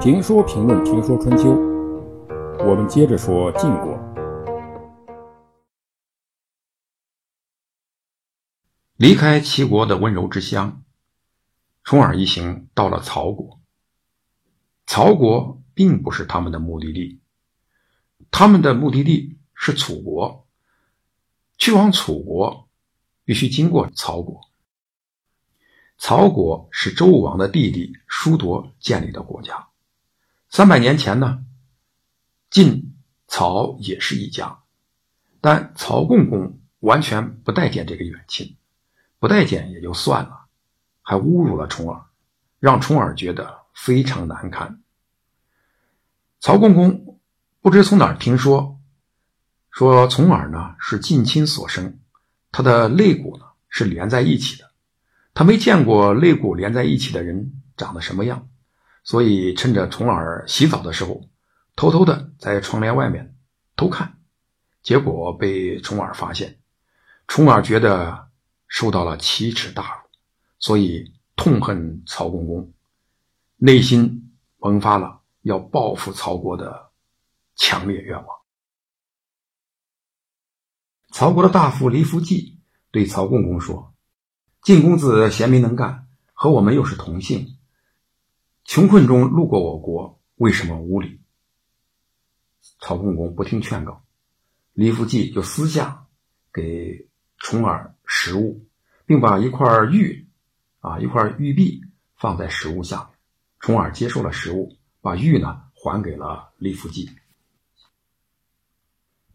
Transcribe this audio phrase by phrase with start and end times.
[0.00, 1.52] 评说评论评说春秋，
[2.66, 3.96] 我们接着说晋国。
[8.96, 10.82] 离开齐国的温柔之乡，
[11.84, 13.60] 重耳一行到了曹国。
[14.86, 17.20] 曹国并不是他们的目的地，
[18.30, 20.46] 他们的目的地是楚国。
[21.58, 22.68] 去往楚国，
[23.24, 24.40] 必须经过曹国。
[26.02, 29.68] 曹国是周武王的弟弟叔铎建立的国家。
[30.50, 31.44] 三百年前呢，
[32.50, 32.96] 晋、
[33.28, 34.58] 曹也是一家，
[35.40, 38.56] 但曹共公完全不待见这个远亲，
[39.20, 40.46] 不待见也就算了，
[41.02, 42.04] 还侮辱了重耳，
[42.58, 44.82] 让重耳觉得非常难堪。
[46.40, 47.20] 曹共公
[47.60, 48.76] 不知从哪儿听说，
[49.70, 52.00] 说重耳呢是近亲所生，
[52.50, 54.71] 他的肋骨呢是连在一起的，
[55.34, 58.48] 他没见过肋骨连在一起的人长得什么样。
[59.04, 61.28] 所以，趁着重耳洗澡的时候，
[61.74, 63.36] 偷偷的在窗帘外面
[63.74, 64.18] 偷看，
[64.82, 66.60] 结果被重耳发现。
[67.26, 68.28] 重耳觉得
[68.68, 70.10] 受到了奇耻大辱，
[70.58, 72.72] 所以痛恨曹公公，
[73.56, 76.90] 内心萌发了要报复曹国的
[77.56, 78.26] 强烈愿望。
[81.10, 83.91] 曹国的大夫李福季对曹公公说
[84.62, 87.56] ：“晋公子贤明能干，和我们又是同姓。”
[88.64, 91.20] 穷困中路过我国，为什么无礼？
[92.78, 94.04] 曹公公不听劝告，
[94.72, 96.06] 李福记就私下
[96.52, 98.64] 给重耳食物，
[99.04, 100.28] 并把一块玉，
[100.78, 101.82] 啊一块玉璧
[102.16, 103.08] 放在食物下面。
[103.58, 107.10] 重耳接受了食物，把玉呢还给了李福记。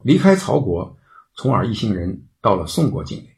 [0.01, 0.97] 离开曹国，
[1.35, 3.37] 重耳一行人到了宋国境内。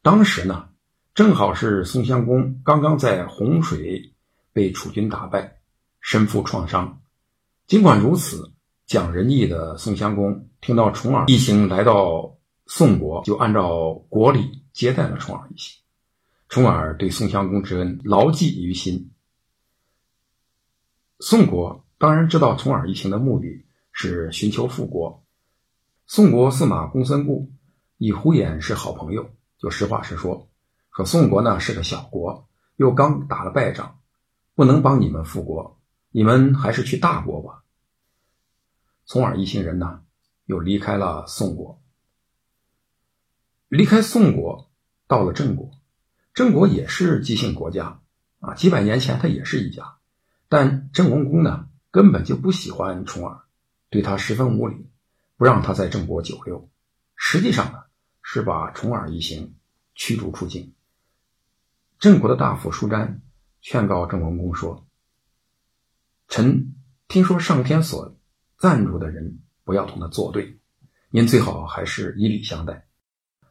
[0.00, 0.70] 当时呢，
[1.14, 4.10] 正好是宋襄公刚刚在洪水。
[4.54, 5.58] 被楚军打败，
[6.00, 7.02] 身负创伤。
[7.66, 8.52] 尽管如此，
[8.86, 15.82] 讲仁义的宋襄公听到重耳一行来到宋国，就按照国礼接待了重耳一行。
[16.48, 19.10] 重耳对宋襄公之恩牢记于心。
[21.18, 25.24] 宋国当然知道重耳一行的目的是寻求复国。
[26.06, 27.50] 宋国司马公孙固
[27.98, 29.28] 与胡衍是好朋友，
[29.58, 30.48] 就实话实说，
[30.94, 33.98] 说宋国呢是个小国，又刚打了败仗。
[34.56, 37.64] 不能帮你们复国，你们还是去大国吧。
[39.04, 40.02] 从而一行人呢，
[40.44, 41.82] 又离开了宋国。
[43.66, 44.70] 离开宋国，
[45.08, 45.72] 到了郑国。
[46.32, 48.00] 郑国也是姬姓国家
[48.38, 49.96] 啊，几百年前他也是一家。
[50.48, 53.40] 但郑文公呢，根本就不喜欢重耳，
[53.90, 54.88] 对他十分无礼，
[55.36, 56.70] 不让他在郑国久留。
[57.16, 57.82] 实际上呢，
[58.22, 59.56] 是把重耳一行
[59.96, 60.74] 驱逐出境。
[62.04, 63.22] 郑国的大夫舒詹。
[63.62, 64.86] 劝告郑文公说
[66.28, 66.74] ：“臣
[67.08, 68.18] 听说上天所
[68.58, 70.60] 赞助的人，不要同他作对。
[71.08, 72.86] 您最好还是以礼相待。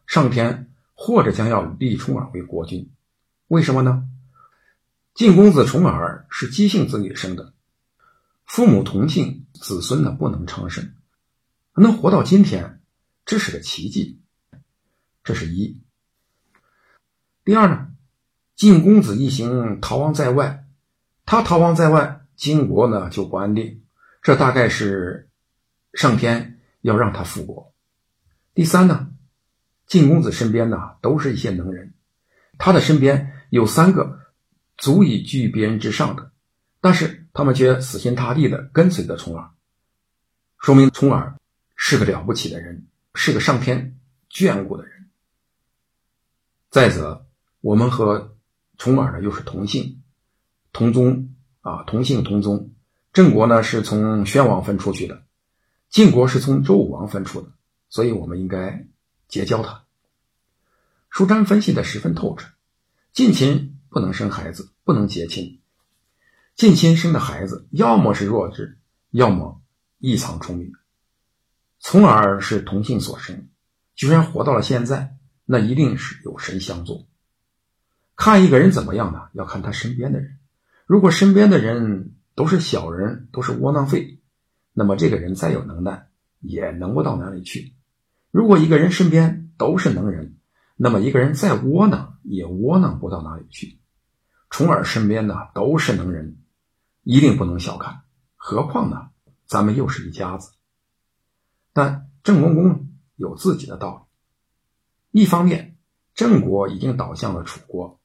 [0.06, 2.92] 上天或者将要立重耳为国君，
[3.48, 4.08] 为什么呢？
[5.16, 7.56] 晋公子重耳是姬姓子女生的，
[8.46, 10.94] 父母同姓，子孙呢不能长生，
[11.74, 12.84] 能活到今天，
[13.26, 14.22] 这是个奇迹。
[15.24, 15.82] 这是一。
[17.44, 17.90] 第二呢？”
[18.56, 20.66] 晋公子一行逃亡在外，
[21.26, 23.82] 他逃亡在外，晋国呢就不安定。
[24.22, 25.28] 这大概是
[25.94, 27.74] 上天要让他复国。
[28.54, 29.12] 第三呢，
[29.88, 31.94] 晋公子身边呢都是一些能人，
[32.60, 34.20] 他的身边有三个
[34.78, 36.32] 足以居于别人之上的，
[36.80, 39.50] 但是他们却死心塌地的跟随着重耳，
[40.60, 41.36] 说明重耳
[41.76, 42.86] 是个了不起的人，
[43.16, 43.98] 是个上天
[44.30, 45.10] 眷顾的人。
[46.70, 47.26] 再者，
[47.60, 48.33] 我们和。
[48.78, 50.02] 重耳呢又是同姓、
[50.72, 52.72] 同宗啊，同姓同宗。
[53.14, 55.24] 郑国呢是从宣王分出去的，
[55.90, 57.52] 晋国是从周武王分出的，
[57.90, 58.88] 所以我们应该
[59.28, 59.84] 结交他。
[61.10, 62.48] 舒詹分析的十分透彻，
[63.12, 65.62] 近亲不能生孩子，不能结亲。
[66.56, 68.80] 近亲生的孩子，要么是弱智，
[69.12, 69.62] 要么
[70.00, 70.72] 异常聪明。
[71.80, 73.48] 从而是同姓所生，
[73.94, 75.16] 居然活到了现在，
[75.46, 77.08] 那一定是有神相助。
[78.24, 79.24] 看一个人怎么样呢？
[79.34, 80.40] 要看他身边的人。
[80.86, 84.22] 如果身边的人都是小人，都是窝囊废，
[84.72, 86.08] 那么这个人再有能耐，
[86.40, 87.74] 也能不到哪里去。
[88.32, 90.38] 如果一个人身边都是能人，
[90.78, 93.78] 那么一个人再窝囊，也窝囊不到哪里去。
[94.50, 96.38] 重耳身边呢都是能人，
[97.04, 98.04] 一定不能小看。
[98.38, 99.10] 何况呢，
[99.46, 100.54] 咱们又是一家子。
[101.74, 102.88] 但郑文公
[103.18, 104.08] 有自己的道
[105.12, 105.24] 理。
[105.24, 105.76] 一方面，
[106.16, 108.00] 郑国已经倒向了楚国。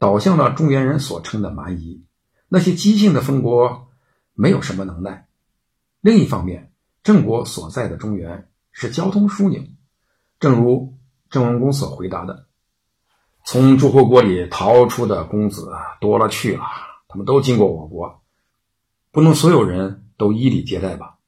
[0.00, 2.04] 倒向了中原人所称的蛮夷。
[2.48, 3.90] 那些姬姓的封国
[4.34, 5.28] 没有什么能耐。
[6.00, 6.72] 另一方面，
[7.04, 9.62] 郑国所在的中原是交通枢纽，
[10.40, 10.98] 正如
[11.28, 12.46] 郑文公所回答的
[13.44, 15.70] ：“从诸侯国里逃出的公子
[16.00, 16.64] 多了去了，
[17.06, 18.22] 他们都经过我国，
[19.12, 21.18] 不能所有人都依礼接待吧？”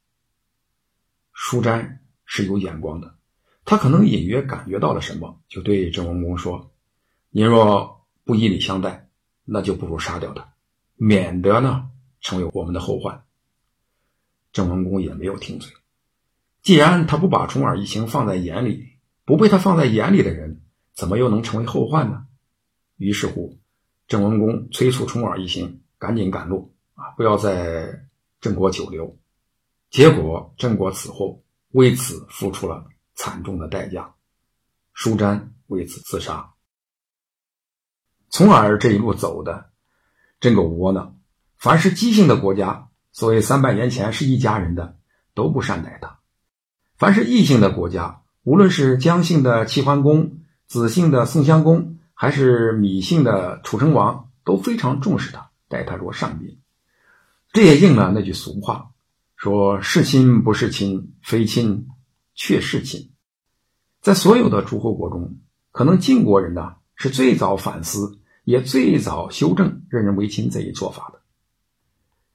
[1.35, 3.15] 舒詹是有眼光的，
[3.65, 6.73] 他可能隐约感觉到了什么，就对郑文公说
[7.31, 9.09] ：“您若不以礼相待，
[9.45, 10.53] 那就不如杀掉他。”
[10.97, 11.91] 免得呢
[12.21, 13.25] 成为我们的后患。
[14.53, 15.73] 郑文公也没有听罪。
[16.63, 20.63] 既然他不把重耳一行放在眼里，不被他放在眼里的人，
[20.95, 22.27] 怎么又能成为后患呢？
[22.99, 23.59] 于是乎，
[24.07, 28.07] 郑文公催促重耳一行赶紧赶路啊，不要在
[28.41, 29.19] 郑国久留。
[29.91, 32.87] 结果郑国此后为此付出了
[33.17, 34.15] 惨重的代价，
[34.93, 36.52] 舒詹为此自杀。
[38.33, 39.71] 从而这一路走的。
[40.41, 41.15] 真够窝囊！
[41.57, 44.97] 凡是姬姓的国家，所谓三百年前是一家人的，
[45.35, 46.19] 都不善待他；
[46.97, 56.59] 凡是异姓的国家，无论是姜姓的齐桓公、子姓的宋襄公，还是芈姓的楚成王，都非常重视他，待他如上宾。
[57.53, 58.91] 这也应了那句俗话，
[59.37, 61.87] 说是亲不是亲，非亲
[62.35, 63.13] 却是亲。
[64.01, 65.39] 在所有的诸侯国中，
[65.71, 68.19] 可能晋国人呢是最早反思。
[68.45, 71.23] 也最早修正任人唯亲这一做法的。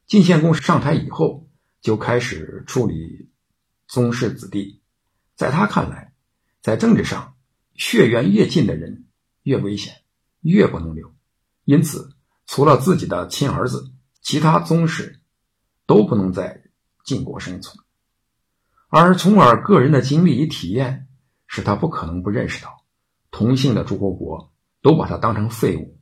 [0.05, 1.49] 晋献公上台以后，
[1.81, 3.29] 就开始处理
[3.87, 4.81] 宗室子弟。
[5.35, 6.13] 在他看来，
[6.61, 7.35] 在政治上，
[7.75, 9.05] 血缘越近的人
[9.43, 9.93] 越危险，
[10.41, 11.13] 越不能留。
[11.65, 12.15] 因此，
[12.45, 15.19] 除了自己的亲儿子，其他宗室
[15.85, 16.63] 都不能在
[17.03, 17.77] 晋国生存。
[18.87, 21.09] 而从而个人的经历与体验，
[21.45, 22.85] 使他不可能不认识到，
[23.29, 25.96] 同姓的诸侯国都把他当成废物。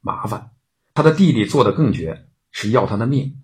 [0.00, 0.50] 麻烦，
[0.94, 3.42] 他的弟弟做的更绝，是要他的命，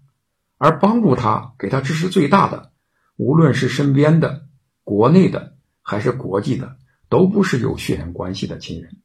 [0.59, 2.73] 而帮助他、给他支持最大的，
[3.17, 4.47] 无论是身边的、
[4.85, 6.77] 国内的还是国际的，
[7.09, 8.97] 都不是有血缘关系的亲人。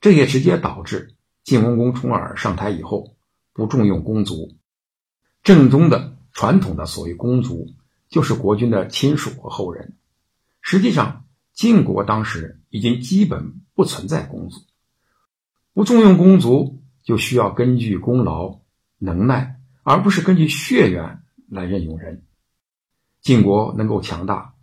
[0.00, 3.16] 这也直接导致晋文公重耳上台以后
[3.52, 4.56] 不重用公族。
[5.42, 7.72] 正宗的传统的所谓公族，
[8.08, 9.96] 就是国君的亲属和后人。
[10.60, 14.60] 实际上，晋国当时已经基本不存在公族。
[15.76, 18.60] 不重用公族，就需要根据功劳、
[18.96, 22.24] 能耐，而不是根据血缘来任用人。
[23.20, 24.54] 晋国能够强大，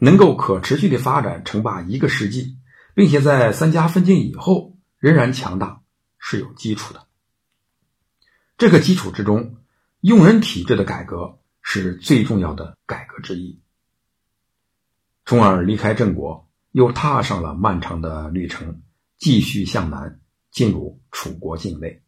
[0.00, 2.58] 能够可持续的发展称霸一个世纪，
[2.96, 5.82] 并且在三家分晋以后仍然强大，
[6.18, 7.06] 是有基础的。
[8.58, 9.54] 这个基础之中，
[10.00, 13.60] 用人体制的改革是最重要的改革之一。
[15.24, 18.82] 从而离开郑国，又踏上了漫长的旅程，
[19.16, 20.18] 继续向南。
[20.50, 22.00] 进入楚国境内。